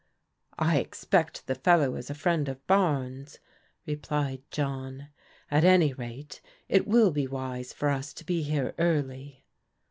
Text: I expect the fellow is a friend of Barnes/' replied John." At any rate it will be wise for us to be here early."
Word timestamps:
I 0.57 0.77
expect 0.79 1.45
the 1.45 1.53
fellow 1.53 1.93
is 1.95 2.09
a 2.09 2.15
friend 2.15 2.49
of 2.49 2.65
Barnes/' 2.65 3.37
replied 3.85 4.41
John." 4.49 5.09
At 5.51 5.63
any 5.63 5.93
rate 5.93 6.41
it 6.67 6.87
will 6.87 7.11
be 7.11 7.27
wise 7.27 7.71
for 7.71 7.89
us 7.89 8.11
to 8.15 8.25
be 8.25 8.41
here 8.41 8.73
early." 8.79 9.45